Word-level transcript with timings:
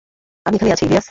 আমি 0.45 0.55
এখানেই 0.57 0.73
আছি, 0.73 0.83
ইলিয়াস। 0.85 0.99